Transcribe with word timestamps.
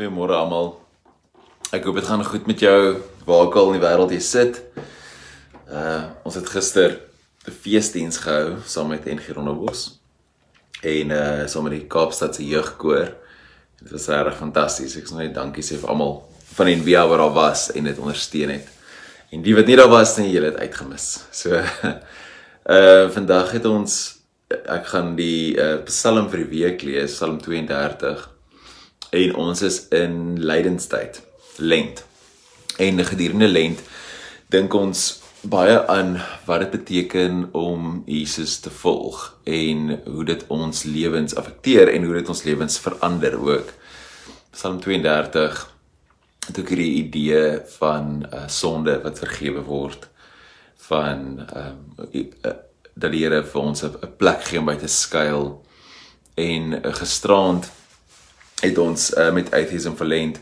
Goeiemôre 0.00 0.32
almal. 0.32 0.70
Ek 1.76 1.84
hoop 1.84 1.98
dit 1.98 2.06
gaan 2.08 2.22
goed 2.24 2.46
met 2.48 2.62
jou 2.64 2.76
waar 3.26 3.42
ook 3.44 3.56
al 3.60 3.66
in 3.68 3.74
die 3.76 3.82
wêreld 3.82 4.14
jy 4.14 4.20
sit. 4.24 4.62
Uh 5.68 6.24
ons 6.24 6.38
het 6.40 6.48
gister 6.48 6.94
'n 7.44 7.52
feesdiens 7.52 8.16
gehou 8.24 8.56
saam 8.64 8.88
met 8.88 9.04
NG 9.04 9.28
Rondebos 9.36 10.00
en 10.80 11.12
uh 11.12 11.44
saam 11.46 11.68
met 11.68 11.76
die 11.76 11.86
Kaapstad 11.86 12.34
se 12.34 12.46
jeugkoor. 12.46 13.12
Dit 13.82 13.92
was 13.92 14.08
regtig 14.08 14.40
fantasties. 14.40 14.96
Ek 14.96 15.04
sê 15.04 15.20
net 15.20 15.34
dankie 15.34 15.62
sê 15.62 15.76
vir 15.76 15.92
almal 15.92 16.24
van 16.56 16.66
die 16.66 16.76
NVA 16.80 17.04
wat 17.06 17.18
daar 17.18 17.36
was 17.36 17.68
en 17.76 17.84
dit 17.84 17.98
ondersteun 17.98 18.56
het. 18.56 18.66
En 19.30 19.42
die 19.42 19.54
wat 19.54 19.66
nie 19.66 19.76
daar 19.76 19.92
was 19.92 20.16
nie, 20.16 20.32
julle 20.32 20.46
het 20.46 20.64
uitgemis. 20.64 21.28
So 21.30 21.60
uh 22.76 23.10
vandag 23.12 23.52
het 23.52 23.66
ons 23.66 24.16
ek 24.48 24.86
gaan 24.86 25.14
die 25.16 25.60
uh, 25.60 25.84
Psalm 25.84 26.30
vir 26.30 26.46
die 26.46 26.52
week 26.56 26.82
lees, 26.82 27.12
Psalm 27.12 27.36
32. 27.38 28.39
En 29.10 29.34
ons 29.34 29.62
is 29.62 29.88
in 29.88 30.38
lydenstyd, 30.38 31.22
lent. 31.56 32.04
En 32.76 33.04
gedurende 33.04 33.48
lent 33.48 33.82
dink 34.50 34.74
ons 34.74 35.20
baie 35.40 35.76
aan 35.86 36.16
wat 36.46 36.60
dit 36.60 36.70
beteken 36.70 37.48
om 37.56 38.02
Jesus 38.06 38.58
te 38.60 38.70
volg 38.70 39.22
en 39.44 40.00
hoe 40.04 40.24
dit 40.24 40.44
ons 40.52 40.82
lewens 40.84 41.34
affekteer 41.34 41.88
en 41.88 42.04
hoe 42.04 42.14
dit 42.18 42.28
ons 42.28 42.42
lewens 42.44 42.78
verander 42.78 43.38
ook. 43.38 43.72
Psalm 44.50 44.80
32 44.80 45.62
het 46.46 46.58
ook 46.58 46.68
hierdie 46.68 46.94
idee 47.04 47.60
van 47.78 48.04
'n 48.20 48.34
uh, 48.34 48.48
sonde 48.48 49.00
wat 49.02 49.18
vergewe 49.18 49.62
word 49.62 50.08
van 50.76 51.46
ehm 51.54 51.78
um, 52.12 52.30
dat 52.94 53.12
die 53.12 53.22
Here 53.24 53.44
vir 53.44 53.60
ons 53.60 53.82
'n 53.82 54.16
plek 54.16 54.44
gee 54.44 54.58
om 54.58 54.66
by 54.66 54.76
te 54.76 54.88
skuil 54.88 55.64
en 56.34 56.72
uh, 56.72 56.94
gisterand 56.94 57.70
het 58.60 58.78
ons 58.78 59.10
uh, 59.16 59.32
met 59.32 59.52
atheism 59.52 59.96
verlend 59.98 60.40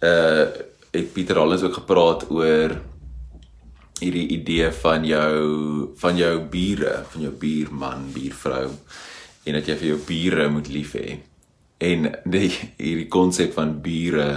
uh 0.00 0.46
het 0.92 1.12
Pieter 1.12 1.38
alles 1.40 1.62
ook 1.64 1.72
gepraat 1.72 2.26
oor 2.28 2.74
hierdie 4.02 4.26
idee 4.34 4.68
van 4.82 5.06
jou 5.08 5.38
van 5.96 6.16
jou 6.16 6.34
bure, 6.52 6.98
van 7.08 7.22
jou 7.24 7.32
buurman, 7.32 8.10
buurvrou 8.12 8.66
en 9.46 9.56
dat 9.56 9.70
jy 9.70 9.76
vir 9.80 9.88
jou 9.88 10.00
bure 10.06 10.48
moet 10.52 10.68
lief 10.68 10.92
hê. 10.98 11.16
En 11.82 12.10
die 12.28 12.50
hierdie 12.76 13.08
konsep 13.10 13.54
van 13.56 13.78
bure 13.82 14.28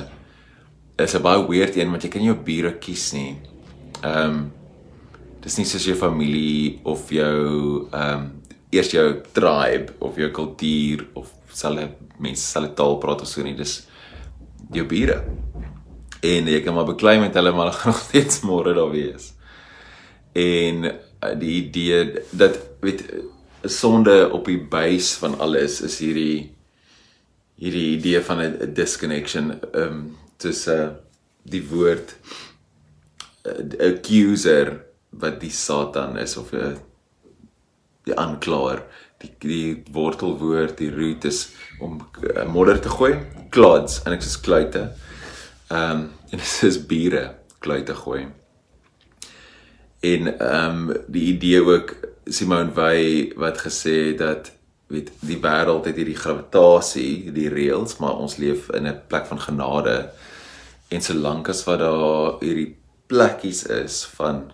is 0.97 1.16
'n 1.16 1.21
baie 1.21 1.47
weird 1.47 1.75
een 1.75 1.92
want 1.92 2.03
jy 2.03 2.09
kan 2.09 2.23
jou 2.23 2.36
bure 2.36 2.77
kies 2.80 3.11
nie. 3.14 3.36
Ehm 4.02 4.30
um, 4.30 4.52
dis 5.42 5.58
nie 5.58 5.66
soos 5.66 5.86
jou 5.86 5.95
familie 5.95 6.80
of 6.83 7.09
jou 7.09 7.88
ehm 7.92 8.14
um, 8.14 8.31
eers 8.71 8.92
jou 8.92 9.21
tribe 9.31 9.94
of 9.99 10.16
jou 10.16 10.31
kultuur 10.31 11.08
of 11.14 11.31
sal 11.56 11.80
mense 12.20 12.44
sal 12.44 12.67
taal 12.75 12.98
praat 13.02 13.23
of 13.23 13.30
so 13.31 13.44
nie 13.44 13.56
dis 13.58 13.80
jou 14.75 14.86
bure. 14.89 15.22
En 16.25 16.50
jy 16.50 16.61
kan 16.66 16.75
maar 16.75 16.89
beklei 16.89 17.20
met 17.22 17.36
hulle 17.38 17.53
maar 17.56 17.73
nog 17.89 18.02
steeds 18.02 18.42
môre 18.48 18.75
daar 18.75 18.92
wees. 18.92 19.31
En 20.36 20.89
uh, 20.89 21.33
die 21.39 21.53
idee 21.64 22.26
dat 22.36 22.59
weet 22.83 23.06
sonde 23.66 24.30
op 24.31 24.45
die 24.45 24.59
buis 24.59 25.14
van 25.22 25.39
alles 25.39 25.80
is 25.86 26.00
hierdie 26.03 26.52
hierdie 27.56 27.95
idee 27.95 28.22
van 28.22 28.42
'n 28.44 28.73
disconnection 28.73 29.53
ehm 29.72 29.81
um, 29.81 30.17
tussen 30.38 31.00
die 31.44 31.64
woord 31.70 32.16
uh, 33.48 33.88
accuser 33.89 34.83
wat 35.09 35.39
die 35.39 35.52
Satan 35.52 36.17
is 36.17 36.38
of 36.38 36.52
'n 36.52 36.58
uh, 36.58 36.76
die 38.06 38.16
aanklaer 38.16 38.83
die 39.23 39.31
die 39.39 39.83
wortelwoord 39.91 40.77
die 40.77 40.91
root 40.91 41.25
is 41.25 41.49
om 41.80 41.99
uh, 42.23 42.45
modder 42.52 42.80
te 42.81 42.89
gooi 42.89 43.13
clods 43.55 44.02
en 44.05 44.16
ek 44.16 44.23
sê 44.25 44.41
kluite. 44.44 44.89
Ehm 45.71 45.91
um, 45.91 46.09
en 46.33 46.41
dit 46.44 46.63
is 46.67 46.81
bure 46.89 47.23
kluite 47.63 47.95
gooi. 47.95 48.26
En 49.99 50.27
ehm 50.33 50.89
um, 50.89 50.92
die 51.08 51.30
idee 51.33 51.64
ook 51.64 51.95
Simone 52.26 52.73
Weil 52.73 53.33
wat 53.37 53.61
gesê 53.65 53.95
het 54.09 54.17
dat 54.17 54.52
weet 54.87 55.11
die 55.26 55.39
wêreld 55.42 55.87
het 55.89 55.97
hierdie 55.97 56.17
gravitasie 56.17 57.32
die 57.33 57.49
reëls 57.49 57.97
maar 58.02 58.20
ons 58.21 58.37
leef 58.42 58.70
in 58.77 58.87
'n 58.87 59.02
plek 59.08 59.26
van 59.26 59.42
genade. 59.42 60.11
En 60.89 61.02
solank 61.02 61.49
as 61.49 61.64
wat 61.65 61.80
daar 61.80 62.37
hierdie 62.42 62.76
plekkies 63.08 63.65
is 63.65 64.05
van 64.17 64.52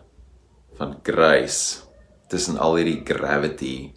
van 0.78 1.00
grace 1.04 1.84
tussen 2.28 2.58
al 2.58 2.76
hierdie 2.76 3.02
gravity 3.04 3.92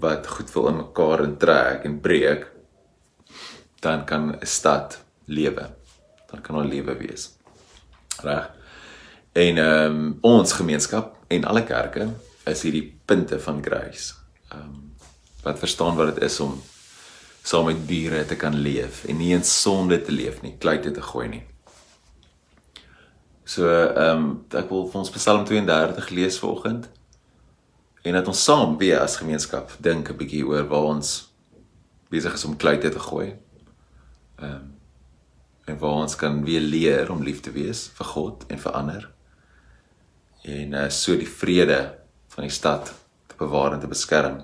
wat 0.00 0.26
goed 0.26 0.52
wil 0.52 0.68
in 0.68 0.76
mekaar 0.76 1.22
intrek 1.24 1.84
en 1.84 2.00
breek 2.00 2.50
dan 3.80 4.04
kan 4.04 4.36
'n 4.40 4.46
stad 4.46 5.04
lewe. 5.24 5.70
Dan 6.30 6.40
kan 6.40 6.56
'n 6.56 6.68
lewe 6.68 6.96
wees. 6.96 7.32
Reg. 8.22 8.50
En 9.32 9.58
ehm 9.58 9.96
um, 9.96 10.18
ons 10.20 10.52
gemeenskap 10.52 11.16
en 11.28 11.44
alle 11.44 11.64
kerke 11.64 12.08
is 12.44 12.62
hierdie 12.62 13.00
punte 13.04 13.40
van 13.40 13.62
grace. 13.62 14.14
Ehm 14.48 14.60
um, 14.60 14.94
wat 15.42 15.58
verstaan 15.58 15.96
wat 15.96 16.14
dit 16.14 16.24
is 16.24 16.40
om 16.40 16.62
saam 17.42 17.64
met 17.64 17.88
diere 17.88 18.24
te 18.24 18.36
kan 18.36 18.54
leef 18.54 19.04
en 19.04 19.16
nie 19.16 19.34
in 19.34 19.44
sonde 19.44 20.02
te 20.02 20.12
leef 20.12 20.40
nie, 20.42 20.56
kluite 20.58 20.90
te 20.90 21.02
gooi 21.02 21.28
nie. 21.28 21.42
So 23.44 23.68
ehm 23.68 24.18
um, 24.18 24.44
ek 24.50 24.70
wil 24.70 24.86
vir 24.88 25.00
ons 25.00 25.10
Psalm 25.10 25.44
32 25.44 26.08
lees 26.08 26.38
vanoggend 26.38 26.88
en 28.04 28.12
dat 28.12 28.28
ons 28.28 28.44
saam 28.44 28.76
weer 28.78 29.00
as 29.00 29.16
gemeenskap 29.16 29.72
dink 29.80 30.10
'n 30.10 30.16
bietjie 30.16 30.44
oor 30.46 30.68
waar 30.68 30.92
ons 30.92 31.32
besig 32.12 32.34
is 32.34 32.44
om 32.44 32.56
kluite 32.56 32.90
te 32.90 33.00
gooi. 33.00 33.36
Ehm 34.38 34.54
um, 34.54 34.72
en 35.64 35.78
waar 35.78 36.02
ons 36.04 36.16
kan 36.16 36.44
weer 36.44 36.60
leer 36.60 37.10
om 37.10 37.22
lief 37.22 37.40
te 37.40 37.50
wees 37.50 37.86
vir 37.96 38.06
God 38.06 38.44
en 38.48 38.58
vir 38.58 38.72
ander. 38.72 39.06
En 40.42 40.72
uh, 40.72 40.88
so 40.88 41.16
die 41.16 41.28
vrede 41.28 41.78
van 42.34 42.44
die 42.44 42.52
stad 42.52 42.92
te 43.26 43.38
bewaar 43.38 43.72
en 43.72 43.80
te 43.80 43.88
beskerm. 43.88 44.42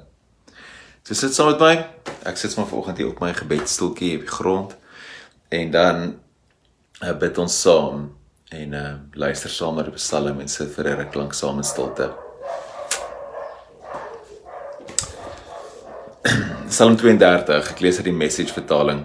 So 1.03 1.15
sit 1.15 1.35
saam 1.35 1.51
met 1.53 1.61
my. 1.61 1.75
Ek 2.25 2.41
sit 2.41 2.57
maar 2.57 2.71
vanoggend 2.71 2.97
hier 2.97 3.11
op 3.13 3.21
my 3.21 3.35
gebedstoeltjie 3.37 4.15
op 4.17 4.25
die 4.25 4.33
grond 4.33 4.75
en 5.49 5.71
dan 5.71 6.03
uh, 7.03 7.13
bid 7.19 7.39
ons 7.39 7.61
saam 7.61 8.09
en 8.49 8.73
uh, 8.73 8.95
luister 9.13 9.51
saam 9.53 9.77
na 9.77 9.85
die 9.85 9.95
psalm 9.99 10.41
en 10.41 10.49
sit 10.49 10.73
vir 10.73 10.89
'n 10.89 10.99
ruk 11.05 11.15
lank 11.15 11.35
saam 11.35 11.61
in 11.61 11.65
stilte. 11.65 12.30
Psalm 16.81 16.97
32, 16.97 17.69
ek 17.69 17.81
lees 17.85 17.99
uit 18.01 18.07
die 18.07 18.13
message 18.17 18.55
vertaling. 18.57 19.03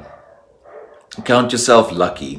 Count 1.27 1.51
yourself 1.51 1.89
lucky. 1.91 2.37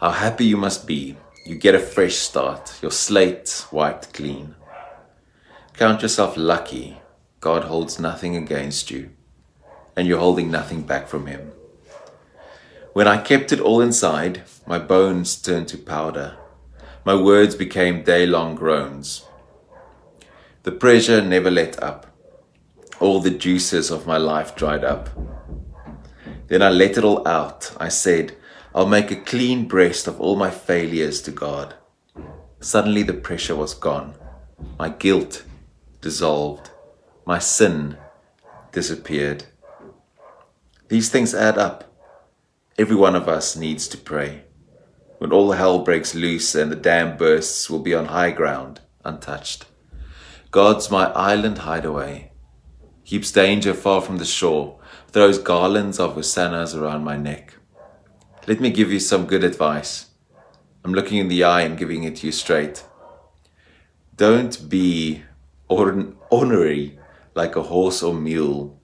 How 0.00 0.10
happy 0.10 0.48
you 0.48 0.56
must 0.56 0.88
be. 0.88 1.14
You 1.46 1.54
get 1.54 1.76
a 1.76 1.78
fresh 1.78 2.16
start. 2.16 2.72
Your 2.82 2.90
slate 2.90 3.68
wiped 3.70 4.12
clean. 4.12 4.56
Count 5.78 6.02
yourself 6.02 6.34
lucky. 6.36 6.98
God 7.38 7.70
holds 7.70 8.00
nothing 8.00 8.34
against 8.34 8.90
you, 8.90 9.10
and 9.94 10.08
you're 10.08 10.18
holding 10.18 10.50
nothing 10.50 10.82
back 10.82 11.06
from 11.06 11.26
him. 11.26 11.52
When 12.92 13.06
I 13.06 13.22
kept 13.22 13.52
it 13.52 13.60
all 13.60 13.80
inside, 13.80 14.42
my 14.66 14.80
bones 14.80 15.40
turned 15.40 15.68
to 15.68 15.78
powder. 15.78 16.34
My 17.04 17.14
words 17.14 17.54
became 17.54 18.02
day 18.02 18.26
long 18.26 18.56
groans. 18.56 19.24
The 20.64 20.72
pressure 20.72 21.22
never 21.22 21.52
let 21.52 21.80
up 21.80 22.09
all 23.00 23.18
the 23.18 23.30
juices 23.30 23.90
of 23.90 24.06
my 24.06 24.18
life 24.18 24.54
dried 24.54 24.84
up. 24.84 25.08
Then 26.48 26.62
I 26.62 26.68
let 26.68 26.98
it 26.98 27.04
all 27.04 27.26
out. 27.26 27.74
I 27.80 27.88
said, 27.88 28.36
I'll 28.74 28.86
make 28.86 29.10
a 29.10 29.16
clean 29.16 29.66
breast 29.66 30.06
of 30.06 30.20
all 30.20 30.36
my 30.36 30.50
failures 30.50 31.22
to 31.22 31.30
God. 31.30 31.74
Suddenly 32.60 33.02
the 33.02 33.14
pressure 33.14 33.56
was 33.56 33.72
gone. 33.72 34.14
My 34.78 34.90
guilt 34.90 35.44
dissolved. 36.02 36.70
My 37.24 37.38
sin 37.38 37.96
disappeared. 38.70 39.44
These 40.88 41.08
things 41.08 41.34
add 41.34 41.56
up. 41.56 41.84
Every 42.78 42.96
one 42.96 43.16
of 43.16 43.28
us 43.28 43.56
needs 43.56 43.88
to 43.88 43.96
pray. 43.96 44.42
When 45.18 45.32
all 45.32 45.52
hell 45.52 45.80
breaks 45.84 46.14
loose 46.14 46.54
and 46.54 46.70
the 46.70 46.76
dam 46.76 47.16
bursts, 47.16 47.70
we'll 47.70 47.80
be 47.80 47.94
on 47.94 48.06
high 48.06 48.30
ground, 48.30 48.80
untouched. 49.04 49.66
God's 50.50 50.90
my 50.90 51.06
island 51.12 51.58
hideaway 51.58 52.29
keeps 53.10 53.32
danger 53.32 53.74
far 53.74 54.00
from 54.00 54.18
the 54.18 54.24
shore, 54.24 54.78
throws 55.08 55.36
garlands 55.36 55.98
of 55.98 56.14
hosannas 56.14 56.76
around 56.76 57.02
my 57.02 57.16
neck. 57.16 57.54
Let 58.46 58.60
me 58.60 58.70
give 58.70 58.92
you 58.92 59.00
some 59.00 59.26
good 59.26 59.42
advice. 59.42 60.10
I'm 60.84 60.94
looking 60.94 61.18
in 61.18 61.26
the 61.26 61.42
eye 61.42 61.62
and 61.62 61.76
giving 61.76 62.04
it 62.04 62.14
to 62.18 62.26
you 62.26 62.30
straight. 62.30 62.84
Don't 64.16 64.68
be 64.68 65.24
ornery 65.68 67.00
like 67.34 67.56
a 67.56 67.64
horse 67.64 68.00
or 68.00 68.14
mule 68.14 68.80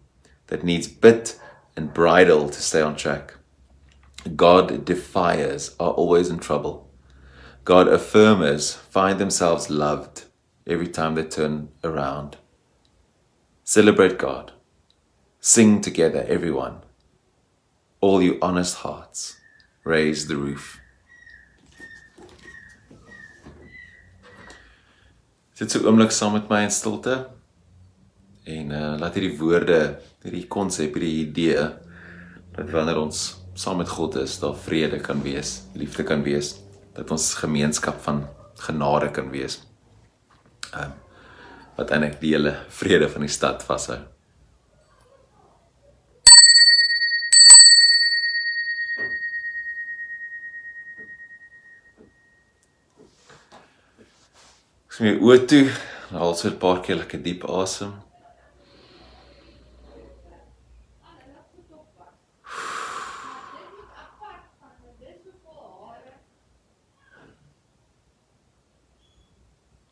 that 0.48 0.64
needs 0.64 0.88
bit 0.88 1.38
and 1.76 1.94
bridle 1.94 2.48
to 2.48 2.60
stay 2.60 2.80
on 2.80 2.96
track. 2.96 3.36
God 4.34 4.84
defiers 4.84 5.76
are 5.78 5.92
always 5.92 6.30
in 6.30 6.40
trouble. 6.40 6.90
God 7.64 7.86
affirmers 7.86 8.74
find 8.74 9.20
themselves 9.20 9.70
loved 9.70 10.24
every 10.66 10.88
time 10.88 11.14
they 11.14 11.22
turn 11.22 11.68
around. 11.84 12.38
Celebrate 13.68 14.16
God. 14.16 14.52
Sing 15.40 15.80
together, 15.80 16.24
everyone. 16.28 16.82
All 18.00 18.22
you 18.22 18.38
honest 18.40 18.76
hearts, 18.76 19.40
raise 19.82 20.28
the 20.28 20.36
roof. 20.36 20.78
Sit 25.58 25.72
so 25.72 25.80
oomblik 25.82 26.14
saam 26.14 26.36
met 26.38 26.46
my 26.46 26.60
in 26.62 26.70
stilte. 26.70 27.16
En 28.46 28.70
uh 28.70 28.92
laat 29.00 29.18
hierdie 29.18 29.34
woorde, 29.40 29.80
hierdie 30.22 30.44
konsep, 30.46 30.94
hierdie 30.94 31.24
idee 31.24 31.64
dat 32.54 32.70
wanneer 32.70 33.00
ons 33.00 33.24
saam 33.58 33.82
met 33.82 33.90
God 33.90 34.20
is, 34.22 34.36
daar 34.44 34.54
vrede 34.54 35.00
kan 35.02 35.24
wees, 35.26 35.64
liefde 35.74 36.06
kan 36.06 36.22
wees, 36.22 36.52
dat 36.94 37.10
ons 37.10 37.34
gemeenskap 37.42 37.98
van 38.06 38.28
genade 38.68 39.10
kan 39.10 39.34
wees. 39.34 39.58
Um 40.70 40.94
wat 41.76 41.90
eintlik 41.92 42.20
die 42.20 42.32
hele 42.32 42.54
vrede 42.72 43.08
van 43.12 43.26
die 43.26 43.32
stad 43.32 43.64
vashou. 43.66 43.98
Ek 54.86 54.96
sien 54.96 55.20
oë 55.20 55.42
toe, 55.44 55.66
haal 56.16 56.34
so 56.34 56.48
'n 56.48 56.58
paar 56.58 56.80
keer 56.80 56.96
lekker 56.96 57.20
diep 57.22 57.44
asem. 57.44 57.92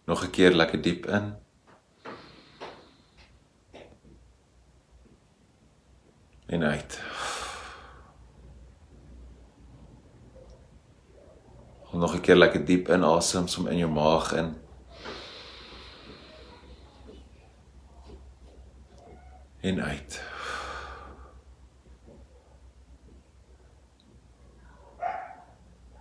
Nog 0.06 0.24
'n 0.24 0.30
keer 0.30 0.52
lekker 0.56 0.80
diep 0.80 1.06
in. 1.06 1.43
En 6.54 6.62
uit. 6.62 7.02
Nog 11.92 12.14
'n 12.14 12.20
keer 12.20 12.36
lekker 12.36 12.64
diep 12.64 12.88
inasem, 12.88 13.46
som 13.48 13.66
in 13.66 13.76
jou 13.76 13.90
maag 13.90 14.32
in. 14.32 14.56
En 19.60 19.82
uit. 19.82 20.22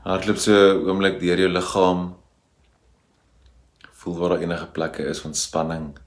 Hardloop 0.04 0.38
so 0.38 0.54
oomblik 0.88 1.20
deur 1.20 1.40
jou 1.40 1.50
liggaam. 1.50 2.18
Voel 3.92 4.18
waar 4.18 4.30
daar 4.30 4.40
enige 4.40 4.68
plekke 4.68 5.04
is 5.04 5.20
van 5.20 5.34
spanning. 5.34 5.98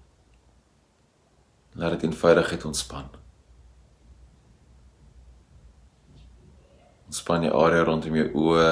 Laat 1.72 1.90
dit 1.90 2.02
eenvoudigheid 2.02 2.64
ontspan. 2.64 3.25
Ontspan 7.06 7.46
die 7.46 7.52
area 7.54 7.84
rondom 7.86 8.16
jou 8.18 8.28
oë. 8.42 8.70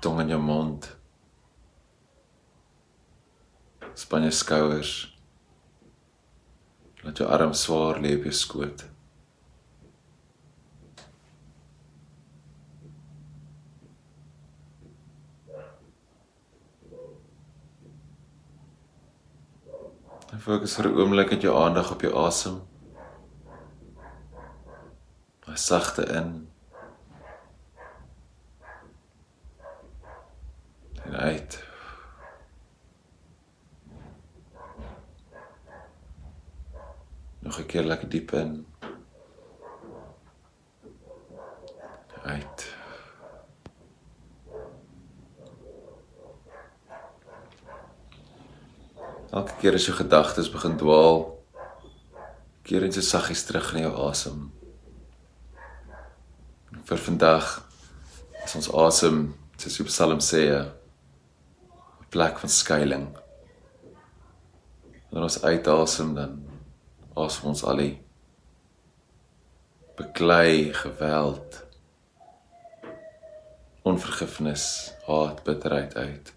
Tong 0.00 0.20
in 0.22 0.30
jou 0.32 0.40
mond. 0.42 0.86
Span 3.98 4.24
jou 4.24 4.32
skouers. 4.32 4.94
Laat 7.02 7.18
jou 7.18 7.28
arms 7.28 7.66
swaar 7.66 8.00
lê 8.00 8.14
op 8.18 8.24
jou 8.28 8.36
skoot. 8.36 8.86
Fokus 20.40 20.74
vir 20.76 20.86
'n 20.88 20.96
oomblik 20.96 21.30
met 21.30 21.42
jou 21.42 21.54
aandag 21.56 21.90
op 21.92 22.00
jou 22.00 22.14
asem. 22.16 22.60
Maar 25.50 25.58
sagte 25.58 26.02
in. 26.02 26.50
En 31.02 31.16
uit. 31.16 31.64
Nog 37.38 37.58
'n 37.58 37.66
keer 37.66 37.82
lekker 37.82 38.08
diep 38.08 38.32
in. 38.32 38.66
Uit. 42.22 42.74
Elke 49.30 49.54
keer 49.58 49.72
as 49.72 49.84
jou 49.84 49.96
gedagtes 49.96 50.50
begin 50.50 50.76
dwaal, 50.76 51.44
keer 52.62 52.80
net 52.80 52.94
so 52.94 53.00
saggies 53.00 53.44
terug 53.44 53.72
na 53.72 53.78
jou 53.78 54.08
asem. 54.08 54.59
Vir 56.90 56.98
vandag 56.98 57.48
is 58.42 58.56
ons 58.58 58.68
asem, 58.74 59.18
soos 59.62 59.76
die 59.78 59.84
Psalm 59.86 60.18
sê, 60.18 60.40
'n 60.50 60.72
plek 62.10 62.40
van 62.42 62.50
skuilings. 62.50 63.20
Wanneer 65.06 65.28
ons 65.28 65.42
uitasem 65.42 66.14
dan 66.14 66.32
asem 67.14 67.48
ons 67.48 67.62
al 67.64 67.76
die 67.76 68.02
beklei, 69.96 70.72
geweld, 70.72 71.62
onvergifnis, 73.82 74.92
haat, 75.06 75.44
bitterheid 75.44 75.94
uit 75.94 76.34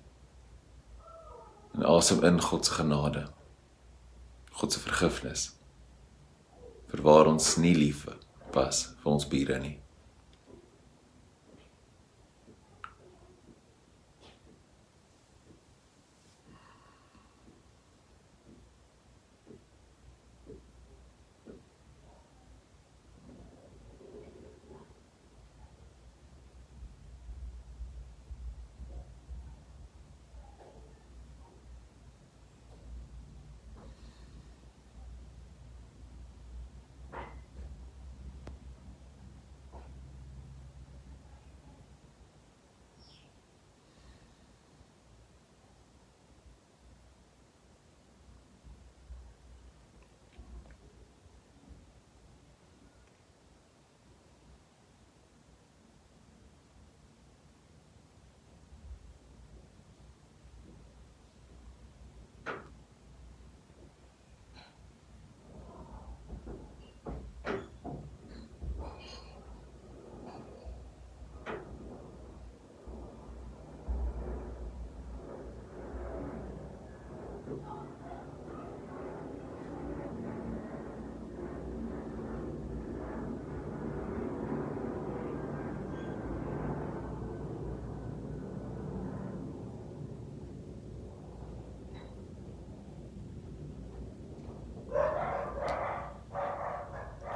en 1.73 1.85
asem 1.85 2.23
in 2.23 2.41
God 2.41 2.65
se 2.65 2.73
genade. 2.73 3.27
God 4.51 4.73
se 4.73 4.79
vergifnis. 4.79 5.51
vir 6.87 7.01
waar 7.01 7.25
ons 7.25 7.55
nie 7.57 7.73
lief 7.73 8.05
was 8.53 8.93
vir 9.01 9.11
ons 9.11 9.25
bure 9.25 9.59
nie. 9.59 9.82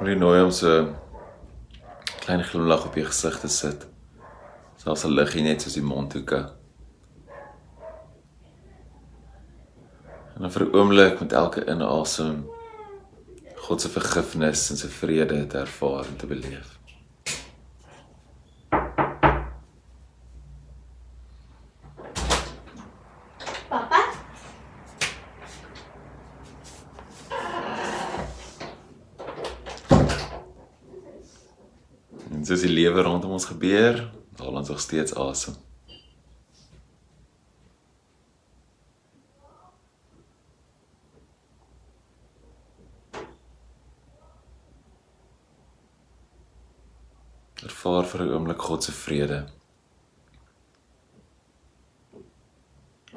Jy 0.08 0.14
nooi 0.16 0.38
om 0.40 0.50
so 0.50 0.70
'n 0.72 0.94
klein 2.24 2.42
glimlag 2.50 2.86
op 2.86 2.94
jou 2.96 3.04
gesig 3.04 3.40
te 3.40 3.48
sit? 3.48 3.86
Selfs 4.80 5.04
al 5.04 5.12
lig 5.12 5.34
jy 5.34 5.42
net 5.42 5.60
soos 5.60 5.74
die 5.74 5.82
mondhoeke. 5.82 6.38
En 10.40 10.50
vir 10.50 10.64
'n 10.64 10.74
oomblik 10.74 11.20
met 11.20 11.32
elke 11.32 11.60
inasem 11.66 12.48
God 13.56 13.80
se 13.80 13.88
vergifnis 13.88 14.70
en 14.70 14.76
sy 14.76 14.88
vrede 14.88 15.46
te 15.46 15.58
ervaar 15.58 16.06
en 16.06 16.16
te 16.16 16.26
beleef. 16.26 16.78
Pappa? 23.68 24.08
En 32.38 32.44
soos 32.46 32.60
die 32.62 32.70
lewe 32.70 33.02
rondom 33.02 33.27
ons 33.38 33.46
gebeur, 33.46 34.00
haal 34.38 34.56
ons 34.58 34.68
nog 34.68 34.80
steeds 34.82 35.14
asem. 35.14 35.54
Ervaar 47.62 48.06
vir 48.10 48.24
'n 48.24 48.32
oomblik 48.34 48.62
God 48.62 48.84
se 48.84 48.92
vrede. 48.92 49.40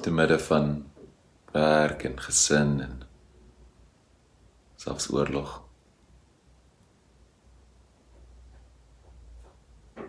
Te 0.01 0.11
midde 0.11 0.39
van 0.39 0.91
werk 1.51 2.03
en 2.03 2.21
gesin 2.21 2.81
en 2.81 3.01
selfs 4.75 5.09
oorlog. 5.09 5.60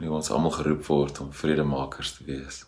Nu 0.02 0.09
ons 0.11 0.30
almal 0.35 0.50
geroep 0.50 0.87
word 0.87 1.21
om 1.23 1.28
vredemakers 1.30 2.16
te 2.16 2.25
wees. 2.26 2.64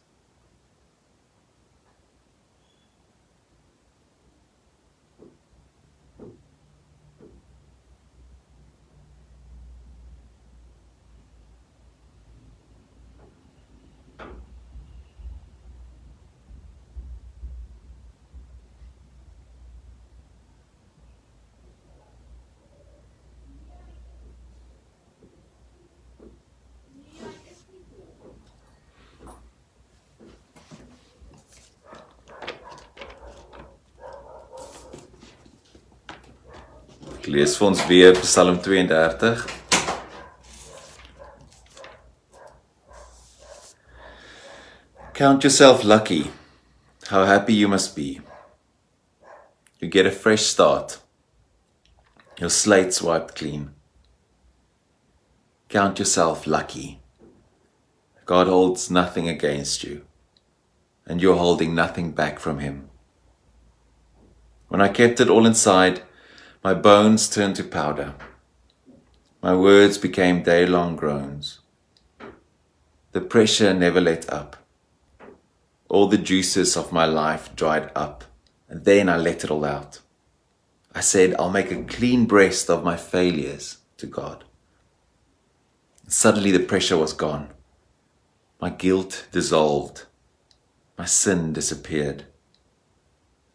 Lees 37.35 37.57
vir 37.59 37.67
ons 37.67 37.81
weer 37.89 38.19
Psalm 38.23 38.59
32. 38.63 39.47
Count 45.15 45.43
yourself 45.43 45.83
lucky. 45.83 46.31
How 47.09 47.25
happy 47.25 47.55
you 47.55 47.67
must 47.67 47.97
be. 47.97 48.21
You 49.81 49.89
get 49.89 50.07
a 50.07 50.13
fresh 50.13 50.43
start. 50.43 50.99
Your 52.39 52.51
slate's 52.51 53.03
wiped 53.03 53.35
clean. 53.35 53.71
Count 55.69 55.99
yourself 55.99 56.47
lucky. 56.47 57.01
God 58.27 58.47
holds 58.47 58.91
nothing 58.91 59.29
against 59.29 59.83
you, 59.83 60.03
and 61.05 61.21
you're 61.21 61.37
holding 61.37 61.75
nothing 61.75 62.13
back 62.13 62.39
from 62.39 62.61
Him. 62.61 62.89
When 64.69 64.81
I 64.81 64.89
kept 64.89 65.21
it 65.21 65.29
all 65.29 65.47
inside, 65.47 66.03
my 66.65 66.73
bones 66.73 67.29
turned 67.29 67.55
to 67.55 67.63
powder. 67.63 68.15
My 69.43 69.55
words 69.55 69.99
became 69.99 70.43
day 70.43 70.65
long 70.65 70.97
groans. 70.97 71.59
The 73.13 73.21
pressure 73.21 73.75
never 73.75 74.01
let 74.01 74.33
up. 74.33 74.57
All 75.91 76.07
the 76.07 76.17
juices 76.17 76.75
of 76.75 76.91
my 76.91 77.05
life 77.05 77.55
dried 77.55 77.91
up, 77.95 78.25
and 78.67 78.83
then 78.87 79.11
I 79.11 79.19
let 79.19 79.45
it 79.45 79.51
all 79.51 79.67
out. 79.67 80.01
I 80.95 81.01
said, 81.01 81.35
I'll 81.39 81.51
make 81.51 81.71
a 81.71 81.85
clean 81.85 82.25
breast 82.25 82.71
of 82.71 82.83
my 82.83 82.97
failures 82.97 83.77
to 83.99 84.07
God. 84.07 84.43
Suddenly 86.09 86.51
the 86.51 86.61
pressure 86.61 86.97
was 86.97 87.13
gone. 87.13 87.51
My 88.59 88.71
guilt 88.71 89.27
dissolved. 89.33 90.07
My 90.97 91.05
sin 91.05 91.53
disappeared. 91.53 92.25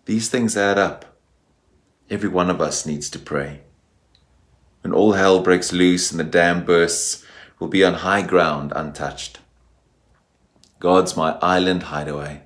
These 0.05 0.29
things 0.29 0.55
add 0.55 0.77
up. 0.77 1.08
Every 2.09 2.29
one 2.29 2.49
of 2.49 2.59
us 2.59 2.87
needs 2.87 3.09
to 3.11 3.19
pray. 3.19 3.61
When 4.81 4.93
all 4.93 5.13
hell 5.13 5.41
breaks 5.41 5.71
loose 5.71 6.09
and 6.09 6.19
the 6.19 6.23
dam 6.23 6.65
bursts, 6.65 7.23
we'll 7.59 7.69
be 7.69 7.83
on 7.83 7.95
high 7.95 8.23
ground 8.23 8.73
untouched. 8.75 9.39
God's 10.79 11.15
my 11.15 11.37
island 11.41 11.83
hideaway. 11.83 12.43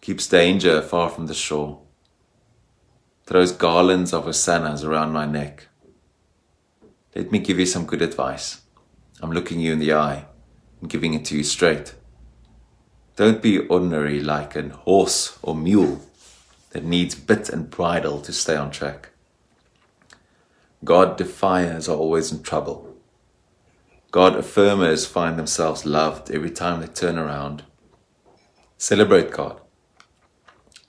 Keeps 0.00 0.26
danger 0.26 0.80
far 0.80 1.10
from 1.10 1.26
the 1.26 1.34
shore. 1.34 1.80
Throws 3.26 3.52
garlands 3.52 4.14
of 4.14 4.24
hosannas 4.24 4.84
around 4.84 5.12
my 5.12 5.26
neck. 5.26 5.68
Let 7.14 7.30
me 7.30 7.38
give 7.40 7.58
you 7.58 7.66
some 7.66 7.84
good 7.84 8.02
advice. 8.02 8.62
I'm 9.20 9.32
looking 9.32 9.60
you 9.60 9.72
in 9.72 9.80
the 9.80 9.92
eye 9.92 10.26
and 10.80 10.88
giving 10.88 11.14
it 11.14 11.24
to 11.26 11.36
you 11.36 11.44
straight. 11.44 11.94
Don't 13.16 13.42
be 13.42 13.58
ordinary 13.58 14.20
like 14.20 14.56
an 14.56 14.70
horse 14.70 15.38
or 15.42 15.54
mule 15.54 16.00
that 16.74 16.84
needs 16.84 17.14
bit 17.14 17.48
and 17.48 17.70
bridle 17.70 18.20
to 18.20 18.32
stay 18.32 18.56
on 18.56 18.68
track. 18.68 19.10
God 20.84 21.16
defiers 21.16 21.88
are 21.88 21.96
always 21.96 22.32
in 22.32 22.42
trouble. 22.42 22.96
God 24.10 24.34
affirmers 24.34 25.08
find 25.08 25.38
themselves 25.38 25.86
loved 25.86 26.32
every 26.32 26.50
time 26.50 26.80
they 26.80 26.88
turn 26.88 27.16
around. 27.16 27.62
Celebrate 28.76 29.30
God. 29.30 29.60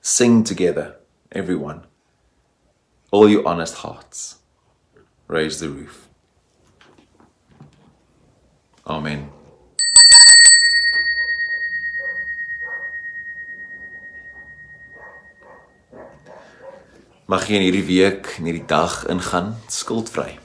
Sing 0.02 0.44
together, 0.44 0.98
everyone. 1.32 1.84
All 3.12 3.30
you 3.30 3.46
honest 3.46 3.76
hearts. 3.76 4.40
Raise 5.28 5.60
the 5.60 5.70
roof. 5.70 6.10
Amen. 8.88 9.30
Mag 17.26 17.48
jy 17.50 17.58
in 17.58 17.64
hierdie 17.66 17.88
week 17.88 18.28
en 18.38 18.46
hierdie 18.46 18.68
dag 18.70 19.00
ingaan 19.10 19.56
skuldvry. 19.74 20.36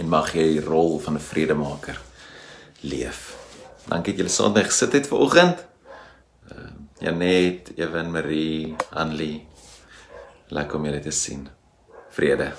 En 0.00 0.08
mag 0.08 0.30
jy 0.32 0.46
die 0.54 0.62
rol 0.64 0.96
van 1.04 1.18
'n 1.18 1.20
vredemaker 1.20 2.00
leef. 2.80 3.36
Dankie 3.84 4.12
dat 4.12 4.20
julle 4.20 4.32
saam 4.32 4.52
met 4.52 4.64
gesit 4.64 4.92
het 4.92 5.06
vanoggend. 5.06 5.66
Uh, 6.52 6.72
Janet, 6.98 7.72
Evan, 7.76 8.10
Marie, 8.10 8.74
Anlie. 8.90 9.46
Lekker 10.48 10.78
om 10.78 10.84
julle 10.84 11.00
te 11.00 11.10
sien. 11.10 11.48
Vrede. 12.08 12.52